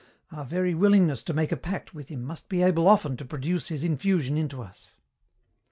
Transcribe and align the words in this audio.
Our 0.31 0.45
very 0.45 0.73
willingness 0.73 1.21
to 1.21 1.33
make 1.35 1.51
a 1.51 1.55
pact 1.55 1.93
with 1.93 2.07
him 2.09 2.23
must 2.23 2.49
be 2.49 2.63
able 2.63 2.87
often 2.87 3.17
to 3.17 3.23
produce 3.23 3.67
his 3.67 3.83
infusion 3.83 4.35
into 4.35 4.59
us. 4.63 4.95